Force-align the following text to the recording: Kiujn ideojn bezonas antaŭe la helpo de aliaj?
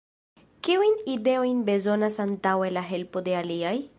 Kiujn 0.67 0.95
ideojn 1.15 1.59
bezonas 1.69 2.19
antaŭe 2.25 2.75
la 2.79 2.85
helpo 2.93 3.27
de 3.29 3.39
aliaj? 3.45 3.79